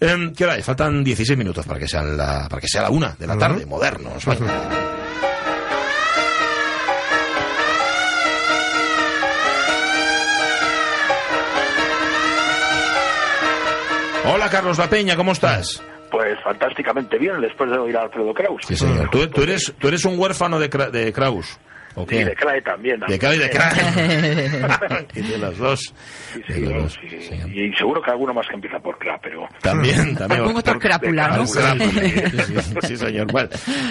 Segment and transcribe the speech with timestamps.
[0.00, 0.64] Em, ¿Qué hora es?
[0.64, 3.66] Faltan 16 minutos para que sea la, para que sea la una de la tarde,
[3.66, 4.24] modernos.
[14.24, 15.82] Hola Carlos La Peña, ¿cómo estás?
[16.10, 18.62] Pues fantásticamente bien, después de oír a Alfredo Kraus.
[18.66, 19.10] Sí, señor.
[19.10, 21.58] ¿Tú, tú eres, tú eres un huérfano de, de Kraus.
[21.94, 23.00] ¿O Y de Clay también.
[23.06, 23.74] De Kraus y de Kraus.
[25.14, 25.80] y de los dos.
[26.32, 27.34] Sí, De sí, los no, dos, sí.
[27.54, 29.48] Y seguro que alguno más que empieza por Cla, pero...
[29.62, 30.40] También, también.
[30.42, 31.46] Algún otro crápula, ¿no?
[31.46, 33.30] Sí, señor.
[33.32, 33.48] Bueno,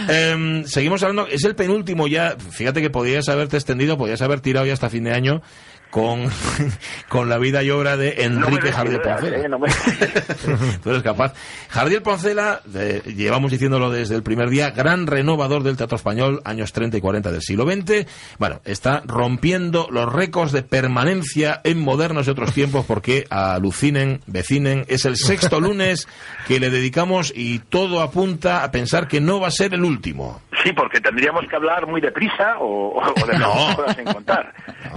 [0.08, 1.28] em, seguimos hablando.
[1.28, 2.36] Es el penúltimo ya.
[2.38, 5.42] Fíjate que podías haberte extendido, podías haber tirado ya hasta fin de año
[5.90, 6.30] con,
[7.10, 9.38] con la vida y obra de No Enrique des Jardiel Poncela.
[9.38, 9.50] ¿eh?
[9.50, 9.68] No me-
[10.84, 11.34] Tú eres capaz.
[11.70, 16.74] Jardiel Poncela, de- llevamos diciéndolo desde el primer día, gran renovador del teatro español, años
[16.74, 18.06] 30 y 40 del siglo XX.
[18.38, 24.86] Bueno, está rompiendo los récords de permanencia en modernos y otros tiempos porque alucinen, vecinen.
[24.88, 26.08] Es el sexto lunes
[26.48, 30.42] que le dedicamos y todo apunta a pensar que no va a ser el último.
[30.64, 33.76] Sí, porque tendríamos que hablar muy deprisa o, o de No.
[33.76, 34.54] cosas en contar.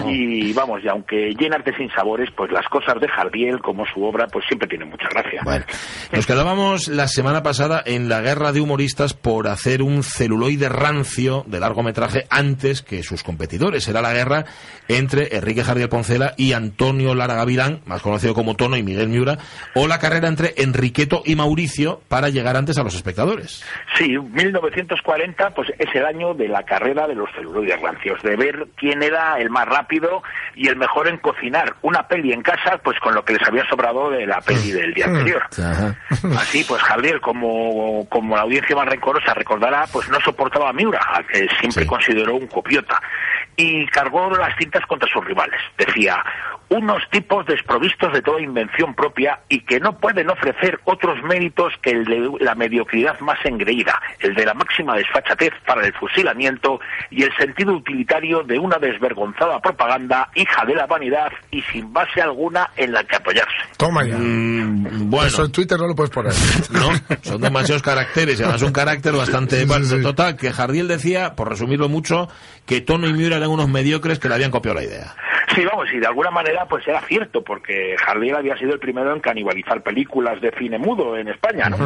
[0.07, 4.27] Y vamos, y aunque llenas de sinsabores, pues las cosas de Jardiel, como su obra,
[4.27, 5.41] pues siempre tienen mucha gracia.
[5.45, 5.65] Bueno,
[6.13, 11.45] nos quedábamos la semana pasada en la guerra de humoristas por hacer un celuloide rancio
[11.47, 13.87] de largometraje antes que sus competidores.
[13.89, 14.45] Era la guerra
[14.89, 19.39] entre Enrique Jardiel Poncela y Antonio Lara Gavilán, más conocido como Tono y Miguel Miura,
[19.75, 23.63] o la carrera entre Enriqueto y Mauricio para llegar antes a los espectadores.
[23.99, 28.67] Sí, 1940 pues es el año de la carrera de los celuloides rancios, de ver
[28.77, 30.23] quién era el más rápido
[30.55, 33.67] y el mejor en cocinar una peli en casa, pues con lo que les había
[33.69, 35.43] sobrado de la peli del día anterior.
[36.39, 41.01] Así, pues Javier, como, como la audiencia más rencorosa recordará, pues no soportaba a Miura,
[41.13, 41.87] al que siempre Sí.
[41.87, 43.01] consideró un copiota,
[43.57, 45.61] y cargó las cintas contra sus rivales.
[45.79, 46.23] Decía,
[46.71, 51.91] unos tipos desprovistos de toda invención propia y que no pueden ofrecer otros méritos que
[51.91, 57.25] el de la mediocridad más engreída, el de la máxima desfachatez para el fusilamiento y
[57.25, 62.71] el sentido utilitario de una desvergonzada propaganda, hija de la vanidad y sin base alguna
[62.77, 63.57] en la que apoyarse.
[63.77, 64.17] Toma ya.
[64.17, 66.33] Mm, bueno, Eso en Twitter no lo puedes poner.
[66.71, 66.91] no,
[67.23, 69.67] son demasiados caracteres y además un carácter bastante...
[69.67, 70.03] Sí.
[70.03, 72.29] Total, que Jardiel decía, por resumirlo mucho,
[72.65, 75.15] que Tono y Miura eran unos mediocres que le habían copiado la idea.
[75.55, 79.13] Sí, vamos, y de alguna manera pues era cierto, porque Jardiel había sido el primero
[79.13, 81.77] en canibalizar películas de cine mudo en España, ¿no?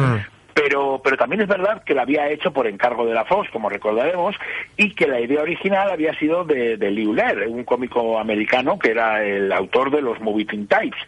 [0.53, 3.67] Pero, pero también es verdad que la había hecho por encargo de la Fox, como
[3.67, 4.37] recordaremos,
[4.77, 7.13] y que la idea original había sido de, de Liu
[7.49, 10.99] un cómico americano que era el autor de los Movie Teen Types.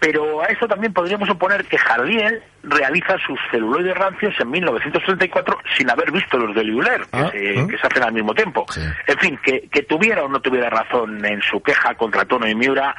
[0.00, 5.90] Pero a eso también podríamos suponer que Jardiel realiza sus celuloides rancios en 1934 sin
[5.90, 7.66] haber visto los de Liu Ler, que, Ah, se, ah.
[7.68, 8.64] que se hacen al mismo tiempo.
[8.70, 8.80] Sí.
[9.06, 12.54] En fin, que, que tuviera o no tuviera razón en su queja contra Tono y
[12.54, 12.96] Miura,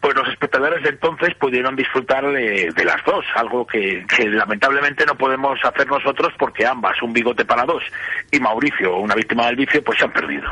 [0.00, 5.04] pues los espectadores de entonces pudieron disfrutar de, de las dos, algo que, que lamentablemente
[5.06, 7.82] no podemos hacer nosotros porque ambas, un bigote para dos
[8.30, 10.48] y Mauricio, una víctima del vicio, pues se han perdido.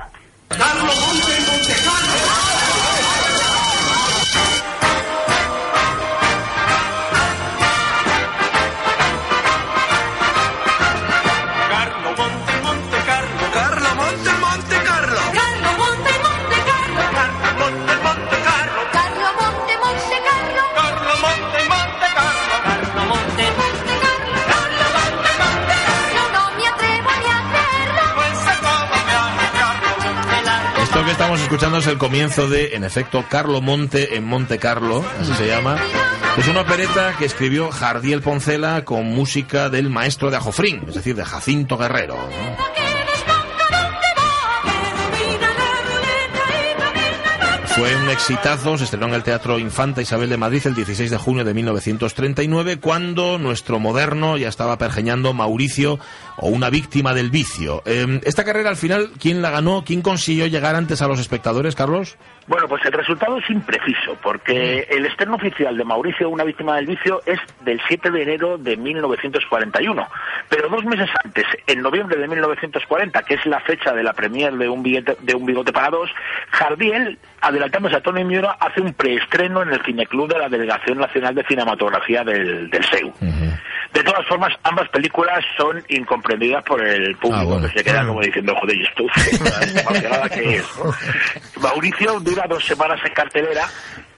[31.35, 35.47] Estamos escuchando es el comienzo de, en efecto, Carlo Monte en Monte Carlo, así se
[35.47, 35.79] llama.
[36.37, 41.17] Es una opereta que escribió Jardiel Poncela con música del maestro de Ajofrín, es decir,
[41.17, 42.19] de Jacinto Guerrero.
[47.75, 51.17] Fue un exitazo, se estrenó en el Teatro Infanta Isabel de Madrid el 16 de
[51.17, 55.99] junio de 1939, cuando nuestro moderno ya estaba pergeñando Mauricio
[56.37, 57.83] o una víctima del vicio.
[57.87, 59.85] Eh, esta carrera al final, ¿quién la ganó?
[59.85, 62.17] ¿Quién consiguió llegar antes a los espectadores, Carlos?
[62.49, 66.87] Bueno, pues el resultado es impreciso, porque el estreno oficial de Mauricio, una víctima del
[66.87, 70.09] vicio, es del 7 de enero de 1941.
[70.49, 74.53] Pero dos meses antes, en noviembre de 1940, que es la fecha de la premier
[74.55, 76.11] de un, billete- de un bigote para dos,
[76.51, 81.35] Jardiel, adelantándose a Tony Miura, hace un preestreno en el Cineclub de la Delegación Nacional
[81.37, 83.13] de Cinematografía del, del SEU.
[83.93, 87.69] De todas formas, ambas películas son incomprendidas por el público, Ah, bueno.
[87.69, 89.05] que se queda como diciendo, joder, ¿y esto?
[89.17, 90.67] ¿Esta vaciada qué es?
[91.61, 93.67] Mauricio dura dos semanas en cartelera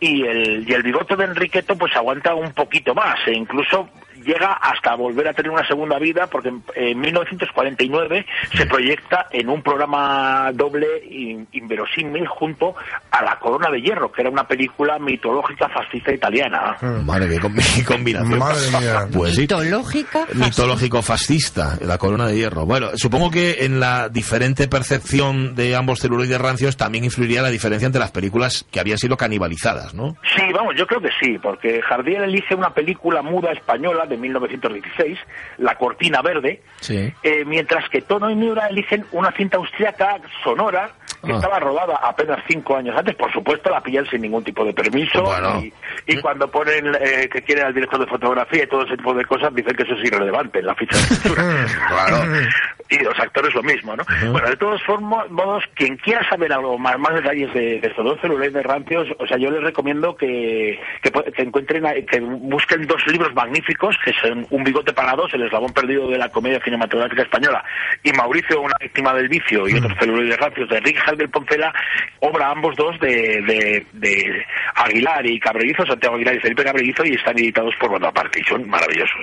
[0.00, 3.88] y el, y el bigote de Enriqueto pues aguanta un poquito más e incluso
[4.24, 8.26] llega hasta volver a tener una segunda vida porque en, en 1949
[8.56, 12.74] se proyecta en un programa doble in- inverosímil junto
[13.10, 16.76] a La Corona de Hierro, que era una película mitológica fascista italiana.
[17.04, 18.38] Madre mía, con- qué combinación.
[18.38, 19.08] Madre mía.
[19.12, 19.38] Pues.
[19.38, 20.26] Mitológica.
[20.34, 22.66] Mitológico fascista, la corona de hierro.
[22.66, 27.86] Bueno, supongo que en la diferente percepción de ambos celuloides rancios también influiría la diferencia
[27.86, 30.16] entre las películas que habían sido canibalizadas, ¿no?
[30.36, 35.18] Sí, vamos, yo creo que sí, porque Jardiel elige una película muda española de 1916,
[35.58, 37.12] La Cortina Verde, Sí.
[37.22, 40.90] eh, mientras que Tono y Miura eligen una cinta austríaca sonora
[41.24, 41.36] que Ah.
[41.36, 43.14] estaba rodada apenas cinco años antes.
[43.14, 45.22] Por supuesto, la pillan sin ningún tipo de permiso.
[45.22, 45.62] Bueno.
[45.62, 45.72] Y,
[46.06, 49.24] y cuando ponen eh, que quieren al director de fotografía y todo ese tipo de
[49.24, 51.42] cosas, dicen que eso es irrelevante en la ficha de censura.
[51.88, 52.16] Claro.
[52.90, 54.04] y los actores lo mismo, ¿no?
[54.30, 58.04] Bueno, de todos formo- modos, quien quiera saber algo más, más detalles de, de estos
[58.04, 63.04] dos celulares rancios, o sea, yo les recomiendo que, que, que encuentren, que busquen dos
[63.06, 67.22] libros magníficos, que son Un bigote para dos, El eslabón perdido de la comedia cinematográfica
[67.22, 67.64] española,
[68.02, 71.72] y Mauricio, una víctima del vicio, y otros celuloides rancios, de Enrique Jalder Poncela,
[72.20, 77.14] obra ambos dos de, de, de Aguilar y Cabrerizo, Santiago Aguilar y Felipe Cabrerizo, y
[77.14, 79.20] están editados por Bonaparte, y son maravillosos.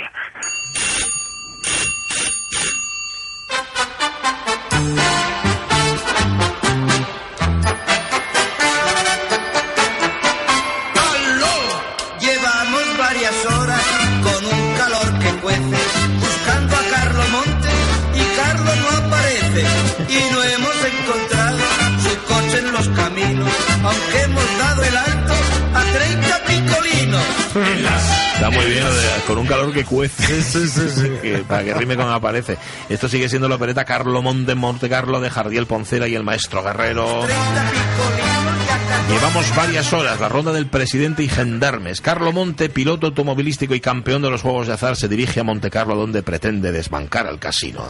[29.28, 30.24] Con un calor que cuece.
[31.22, 32.58] que- para que rime con aparece.
[32.90, 36.64] Esto sigue siendo la opereta Carlo Monte Monte Carlo de Jardiel Poncela y el maestro
[36.64, 37.22] Guerrero.
[37.26, 39.14] 30 picolinos ya casi.
[39.14, 42.02] Llevamos varias horas, la ronda del presidente y gendarmes.
[42.02, 45.70] Carlo Monte, piloto automovilístico y campeón de los Juegos de Azar, se dirige a Monte
[45.70, 47.84] Carlo donde pretende desbancar al casino.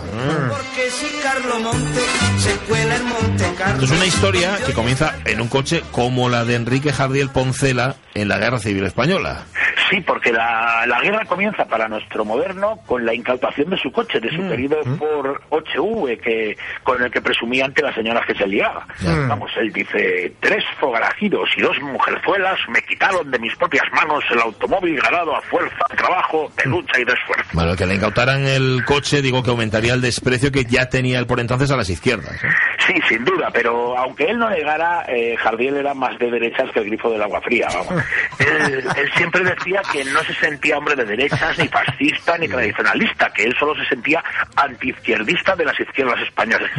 [0.50, 2.02] Porque si Carlo Monte
[2.40, 3.74] se cuela en Monte Carlo.
[3.76, 7.96] Esto es una historia que comienza en un coche como la de Enrique Jardiel Poncela
[8.14, 9.46] en la Guerra Civil Española.
[9.92, 14.22] Sí, porque la, la guerra comienza para nuestro moderno con la incautación de su coche,
[14.22, 18.48] de su querido por 8V, que, con el que presumía ante las señoras que se
[18.48, 18.88] liaba.
[19.28, 24.40] Vamos, él dice, tres forajidos y dos mujerzuelas me quitaron de mis propias manos el
[24.40, 27.50] automóvil ganado a fuerza de trabajo, de lucha y de esfuerzo.
[27.52, 31.28] Bueno, que le incautaran el coche, digo que aumentaría el desprecio que ya tenía él
[31.28, 32.42] por entonces a las izquierdas.
[32.42, 32.48] ¿eh?
[32.88, 36.80] Sí, sin duda, pero aunque él no negara, eh, Jardiel era más de derechas que
[36.80, 38.04] el grifo del agua fría, vamos.
[38.40, 43.30] él, él siempre decía que no se sentía hombre de derechas, ni fascista, ni tradicionalista,
[43.32, 44.24] que él solo se sentía
[44.56, 46.72] antiizquierdista de las izquierdas españolas.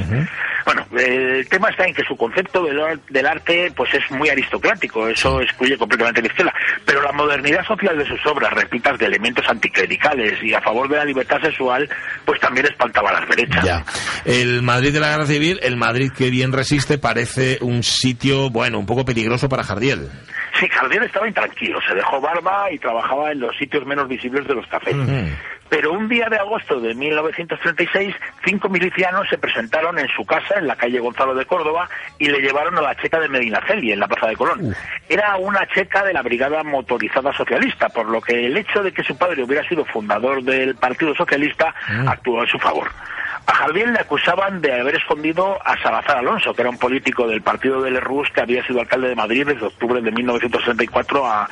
[0.65, 4.29] Bueno, eh, el tema está en que su concepto del, del arte pues es muy
[4.29, 9.07] aristocrático, eso excluye completamente la izquierda, pero la modernidad social de sus obras, repitas de
[9.07, 11.89] elementos anticlericales y a favor de la libertad sexual,
[12.25, 13.65] pues también espantaba a las derechas.
[13.65, 13.85] Ya.
[14.25, 18.79] El Madrid de la Guerra Civil, el Madrid que bien resiste, parece un sitio, bueno,
[18.79, 20.09] un poco peligroso para Jardiel.
[20.59, 24.55] Sí, Jardiel estaba intranquilo, se dejó barba y trabajaba en los sitios menos visibles de
[24.55, 24.95] los cafés.
[25.69, 30.67] Pero un día de agosto de 1936, cinco milicianos se presentaron en su casa en
[30.67, 34.07] la calle Gonzalo de Córdoba y le llevaron a la checa de Medinaceli, en la
[34.07, 34.77] Plaza de Colón.
[35.09, 39.03] Era una checa de la Brigada Motorizada Socialista, por lo que el hecho de que
[39.03, 41.75] su padre hubiera sido fundador del Partido Socialista
[42.07, 42.91] actuó en su favor.
[43.47, 47.43] A Jardiel le acusaban de haber escondido a Salazar Alonso, que era un político del
[47.43, 51.49] partido del RUS que había sido alcalde de Madrid desde octubre de 1964 a,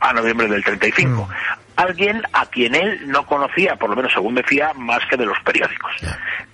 [0.00, 1.28] a noviembre del 35.
[1.76, 5.38] Alguien a quien él no conocía, por lo menos según decía, más que de los
[5.40, 5.92] periódicos.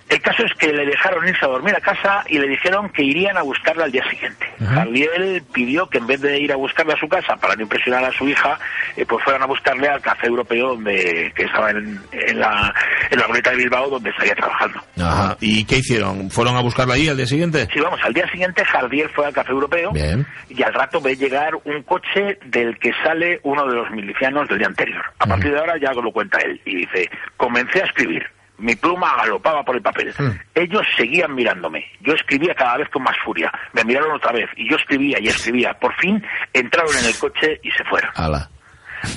[0.09, 3.03] El caso es que le dejaron irse a dormir a casa y le dijeron que
[3.03, 4.47] irían a buscarla al día siguiente.
[4.59, 8.05] Jardiel pidió que en vez de ir a buscarla a su casa para no impresionar
[8.05, 8.59] a su hija,
[8.97, 12.75] eh, pues fueran a buscarle al café europeo donde que estaba en, en la
[13.11, 14.81] en la de Bilbao donde estaría trabajando.
[14.99, 15.37] Ajá.
[15.41, 16.31] ¿Y qué hicieron?
[16.31, 17.69] ¿Fueron a buscarla allí al día siguiente?
[17.73, 20.27] Sí, vamos, al día siguiente Jardiel fue al café europeo Bien.
[20.49, 24.59] y al rato ve llegar un coche del que sale uno de los milicianos del
[24.59, 25.05] día anterior.
[25.19, 28.23] A partir de ahora ya lo cuenta él y dice, comencé a escribir.
[28.59, 30.13] Mi pluma galopaba por el papel.
[30.55, 31.85] Ellos seguían mirándome.
[32.01, 33.53] Yo escribía cada vez con más furia.
[33.73, 35.75] Me miraron otra vez y yo escribía y escribía.
[35.75, 36.23] Por fin
[36.53, 38.11] entraron en el coche y se fueron.
[38.17, 38.51] Ala.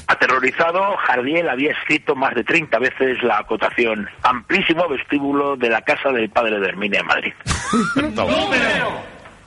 [0.08, 6.10] Aterrorizado, Jardiel había escrito más de 30 veces la acotación amplísimo vestíbulo de la casa
[6.10, 7.34] del padre de Herminia en Madrid.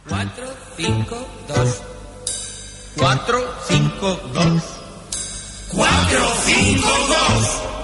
[0.09, 0.45] 4,
[0.77, 1.83] 5, 2.
[2.97, 4.81] 4, 5, 2.
[5.73, 7.84] 4, 5, 2.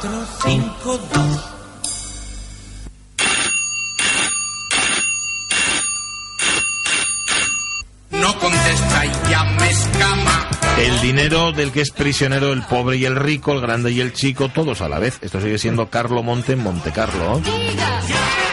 [0.00, 1.50] 4, 5, 2.
[8.10, 10.50] No contesta y ya me escama.
[10.78, 14.12] El dinero del que es prisionero el pobre y el rico, el grande y el
[14.12, 15.18] chico, todos a la vez.
[15.22, 17.40] Esto sigue siendo Carlo Monte en Monte Carlo.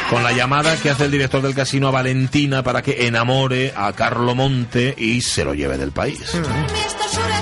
[0.09, 3.91] Con la llamada que hace el director del casino a Valentina para que enamore a
[3.91, 6.21] Carlo Monte y se lo lleve del país.
[6.35, 7.32] O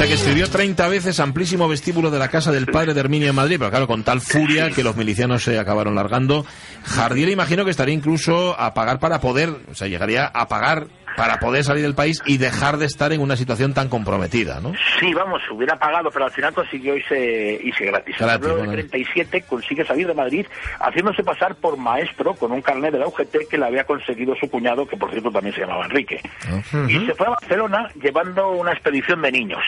[0.00, 3.34] sea que escribió 30 veces amplísimo vestíbulo de la casa del padre de Herminio en
[3.34, 6.46] Madrid, pero claro, con tal furia que los milicianos se acabaron largando.
[6.84, 10.86] Jardiel imagino que estaría incluso a pagar para poder, o sea, llegaría a pagar
[11.16, 14.72] para poder salir del país y dejar de estar en una situación tan comprometida, ¿no?
[14.98, 18.16] Sí, vamos, hubiera pagado, pero al final consiguió irse, irse gratis.
[18.18, 18.72] Gratis, En bueno.
[18.72, 20.46] 37 consigue salir de Madrid
[20.80, 24.50] haciéndose pasar por maestro con un carnet de la UGT que le había conseguido su
[24.50, 26.20] cuñado, que por cierto también se llamaba Enrique.
[26.88, 29.62] Y se fue a Barcelona llevando una expedición de niños.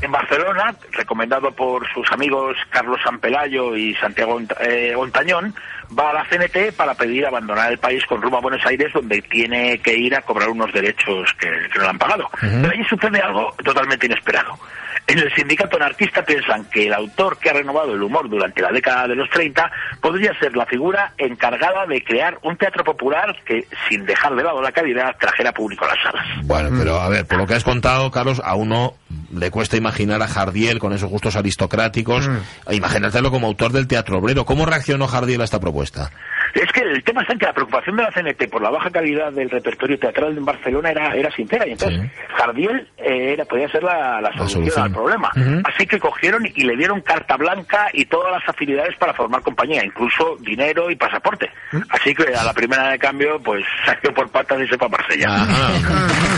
[0.00, 5.54] En Barcelona, recomendado por sus amigos Carlos Sampelayo y Santiago eh, Ontañón,
[5.98, 9.20] va a la CNT para pedir abandonar el país con rumbo a Buenos Aires, donde
[9.22, 12.28] tiene que ir a cobrar unos derechos que, que no le han pagado.
[12.40, 14.58] Pero allí sucede algo totalmente inesperado.
[15.06, 18.70] En el sindicato anarquista piensan que el autor que ha renovado el humor durante la
[18.70, 23.66] década de los 30 podría ser la figura encargada de crear un teatro popular que,
[23.88, 26.26] sin dejar de lado la calidad, trajera público a las salas.
[26.44, 28.94] Bueno, pero a ver, por lo que has contado, Carlos, a uno
[29.30, 32.30] le cuesta imaginar a Jardiel con esos gustos aristocráticos,
[32.66, 34.46] e imaginártelo como autor del Teatro Obrero.
[34.46, 36.10] ¿Cómo reaccionó Jardiel a esta propuesta?
[36.54, 38.90] Es que el tema está en que la preocupación de la CNT por la baja
[38.90, 42.10] calidad del repertorio teatral en Barcelona era, era sincera y entonces Sí.
[42.36, 44.84] Jardiel eh, era, podía ser la, la solución, solución.
[44.84, 45.30] al problema.
[45.64, 49.84] Así que cogieron y le dieron carta blanca y todas las facilidades para formar compañía,
[49.84, 51.50] incluso dinero y pasaporte.
[51.90, 54.90] Así que a la primera de cambio, pues salió por patas y se fue a
[54.90, 55.28] Marsella.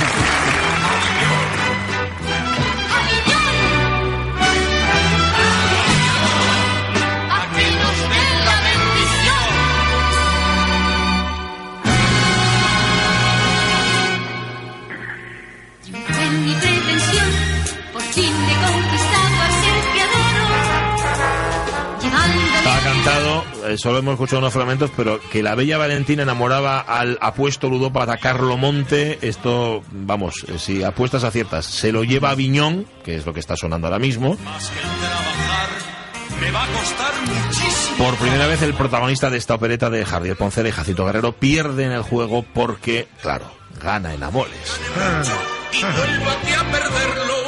[22.66, 27.16] Estaba cantado, eh, solo hemos escuchado unos fragmentos, pero que la bella Valentina enamoraba al
[27.20, 32.84] apuesto ludópata Carlo Monte, esto, vamos, eh, si apuestas aciertas, se lo lleva a Viñón,
[33.04, 34.36] que es lo que está sonando ahora mismo.
[34.44, 35.68] Más que trabajar
[36.40, 37.12] me va a costar
[37.44, 37.98] muchísimo.
[37.98, 41.84] Por primera vez el protagonista de esta opereta de Jardiel Poncela y Jacinto Guerrero pierde
[41.84, 43.48] en el juego porque, claro,
[43.80, 44.80] gana en Amoles.
[45.72, 47.45] Y vuelvo aquí a perderlo.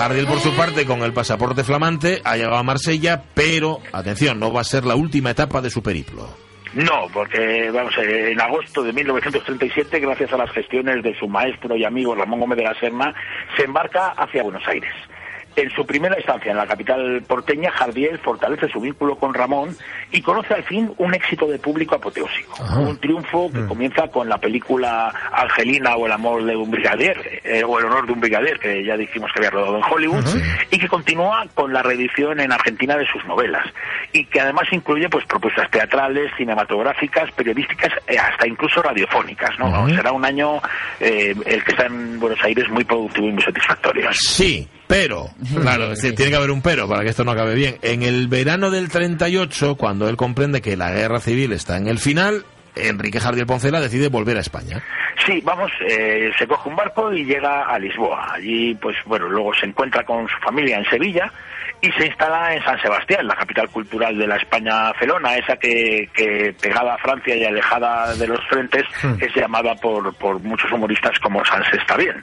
[0.00, 4.50] Jardiel, por su parte, con el pasaporte flamante, ha llegado a Marsella, pero, atención, no
[4.50, 6.26] va a ser la última etapa de su periplo.
[6.72, 11.76] No, porque vamos, eh, en agosto de 1937, gracias a las gestiones de su maestro
[11.76, 13.14] y amigo Ramón Gómez de la Serna,
[13.58, 14.90] se embarca hacia Buenos Aires.
[15.56, 19.76] En su primera estancia en la capital porteña, Jardiel fortalece su vínculo con Ramón
[20.12, 22.56] y conoce al fin un éxito de público apoteósico.
[22.78, 27.62] Un triunfo que comienza con la película Angelina o el amor de un brigadier, eh,
[27.64, 30.24] o el honor de un brigadier, que ya dijimos que había rodado en Hollywood,
[30.70, 33.66] y que continúa con la reedición en Argentina de sus novelas.
[34.12, 39.58] Y que además incluye pues propuestas teatrales, cinematográficas, periodísticas, eh, hasta incluso radiofónicas.
[39.58, 39.88] ¿no?
[39.88, 40.60] Será un año
[41.00, 44.10] eh, el que está en Buenos Aires muy productivo y muy satisfactorio.
[44.12, 47.78] Sí, pero, claro, tiene que haber un pero para que esto no acabe bien.
[47.80, 52.00] En el verano del 38, cuando él comprende que la guerra civil está en el
[52.00, 52.44] final,
[52.74, 54.82] Enrique Jardiel Poncela decide volver a España.
[55.26, 58.34] Sí, vamos, eh, se coge un barco y llega a Lisboa.
[58.34, 61.30] Allí, pues bueno, luego se encuentra con su familia en Sevilla
[61.82, 66.08] y se instala en San Sebastián, la capital cultural de la España felona, esa que,
[66.12, 68.84] que pegada a Francia y alejada de los frentes
[69.18, 72.22] es llamada por, por muchos humoristas como San Se está bien.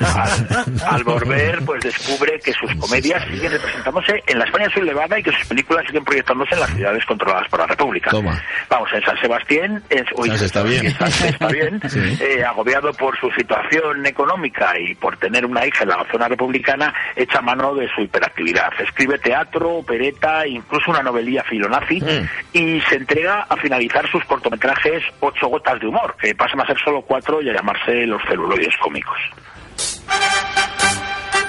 [0.00, 5.22] Al, al volver, pues descubre que sus comedias siguen representándose en la España sublevada y
[5.22, 8.10] que sus películas siguen proyectándose en las ciudades controladas por la República.
[8.10, 8.40] Toma.
[8.68, 10.90] Vamos, en San Sebastián, en, San Se está bien.
[10.92, 12.00] San está bien, Sí.
[12.24, 16.92] Eh, agobiado por su situación económica y por tener una hija en la zona republicana,
[17.14, 18.72] echa mano de su hiperactividad.
[18.80, 22.28] Escribe teatro, opereta, incluso una novelía filonazi Mm.
[22.52, 26.78] y se entrega a finalizar sus cortometrajes Ocho gotas de humor, que pasan a ser
[26.84, 29.18] solo cuatro y a llamarse Los celuloides cómicos.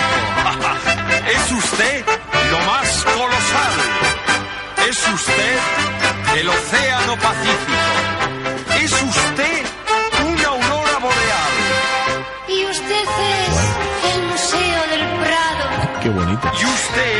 [1.28, 2.04] Es usted
[2.50, 3.72] lo más colosal.
[4.88, 5.97] Es usted
[6.36, 7.87] el océano Pacífico.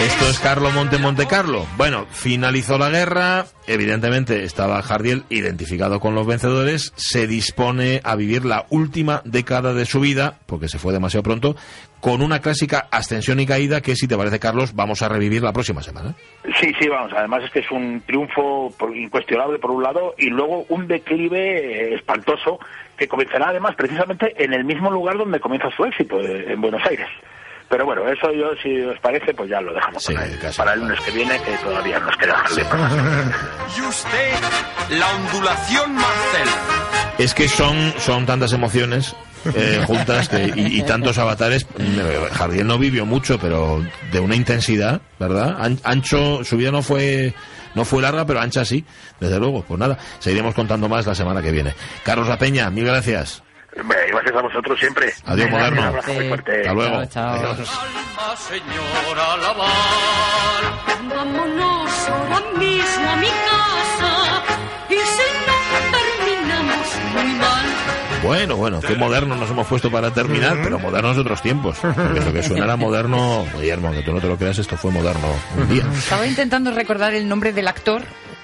[0.00, 1.66] Esto es Carlo Monte Monte Carlo.
[1.76, 8.44] Bueno, finalizó la guerra, evidentemente estaba Jardiel identificado con los vencedores, se dispone a vivir
[8.44, 11.56] la última década de su vida, porque se fue demasiado pronto,
[12.00, 15.52] con una clásica ascensión y caída que, si te parece, Carlos, vamos a revivir la
[15.52, 16.14] próxima semana.
[16.60, 17.12] Sí, sí, vamos.
[17.16, 21.94] Además es que es un triunfo incuestionable por un lado y luego un declive eh,
[21.94, 22.60] espantoso
[22.96, 26.84] que comenzará además precisamente en el mismo lugar donde comienza su éxito, eh, en Buenos
[26.86, 27.08] Aires.
[27.68, 30.56] Pero bueno, eso yo, si os parece, pues ya lo dejamos Sí, para, el, casi.
[30.58, 32.42] para el lunes que viene, que todavía nos queda.
[33.76, 34.32] Y usted,
[34.98, 36.48] la ondulación Marcel.
[37.18, 39.14] Es que son, son tantas emociones
[39.54, 41.66] eh, juntas que, y, y tantos avatares.
[42.32, 45.56] Jardiel no vivió mucho, pero de una intensidad, ¿verdad?
[45.60, 47.34] An- Ancho, su vida no fue
[47.74, 48.84] no fue larga, pero ancha sí,
[49.20, 49.62] desde luego.
[49.62, 51.74] Pues nada, seguiremos contando más la semana que viene.
[52.02, 53.42] Carlos La Peña, mil gracias.
[53.86, 55.12] Gracias a vosotros siempre.
[55.26, 55.80] Adiós, moderno.
[55.82, 56.60] Un abrazo muy fuerte.
[56.60, 57.04] Hasta luego.
[57.06, 57.52] Chao, chao.
[57.52, 57.70] Adiós.
[57.70, 59.68] Alma, señora Laval.
[61.08, 64.42] Vámonos ahora mismo a mi casa
[64.90, 65.56] y si no
[65.96, 67.66] terminamos muy mal.
[68.22, 71.78] Bueno, bueno, qué moderno nos hemos puesto para terminar, pero modernos de otros tiempos.
[71.80, 74.90] Porque lo que suena era moderno, Guillermo, que tú no te lo creas, esto fue
[74.90, 75.84] moderno un día.
[75.96, 78.02] Estaba intentando recordar el nombre del actor,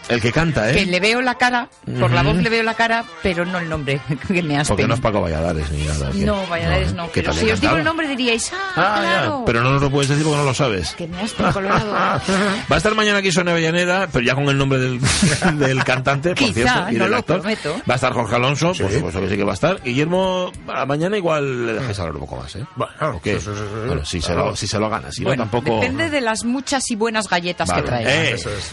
[0.09, 0.87] El que canta, que ¿eh?
[0.87, 1.69] le veo la cara,
[1.99, 4.87] por la voz le veo la cara, pero no el nombre, que me has Porque
[4.87, 6.11] no es Paco Valladares ni nada.
[6.13, 6.25] ¿qué?
[6.27, 7.07] No, Valladares no.
[7.07, 9.39] ¿Qué Pero tal si os digo el nombre diríais, ah, Ah, claro.
[9.41, 10.95] ya, pero no nos lo puedes decir porque no lo sabes.
[10.95, 11.91] Que me has colorado.
[11.95, 12.21] Va
[12.69, 15.01] a estar mañana aquí Sonia Avellaneda, pero ya con el nombre del,
[15.59, 17.41] del cantante, por Quizá, cierto, y no del lo actor.
[17.41, 17.75] prometo.
[17.89, 19.83] Va a estar Jorge Alonso, por supuesto que sí que va a estar.
[19.83, 22.65] Guillermo, a mañana igual le dejes hablar un poco más, ¿eh?
[22.77, 23.41] Bueno, ¿O qué?
[23.41, 23.87] sí, sí, sí, sí.
[23.87, 24.51] Bueno, si se, Claro.
[24.51, 25.81] lo, si se lo gana, si Bueno, no tampoco...
[25.81, 27.83] depende de las muchas y buenas galletas Vale.
[27.83, 28.11] que traiga.
[28.15, 28.73] Eh, Eso es.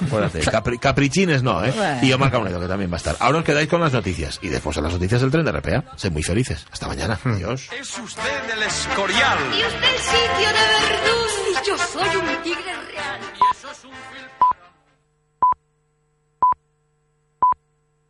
[0.50, 0.80] capri-
[1.22, 1.72] caprichines no, ¿eh?
[1.76, 2.00] Bueno.
[2.02, 3.16] Y Omar Caunedo, que también va a estar.
[3.20, 4.40] Ahora os quedáis con las noticias.
[4.42, 5.84] Y después de las noticias del tren de RPA.
[5.96, 6.66] Sed muy felices.
[6.72, 7.20] Hasta mañana.
[7.24, 7.70] Adiós.
[7.80, 9.38] Es usted el escorial.
[9.54, 13.20] Y usted el sitio de Verdún y yo soy un tigre real.
[13.22, 13.92] Y eso es un